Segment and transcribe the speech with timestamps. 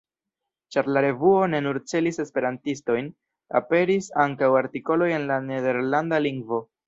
[0.75, 3.11] Ĉar la revuo ne nur celis esperantistojn,
[3.61, 6.63] aperis ankaŭ artikoloj en la nederlanda lingvo.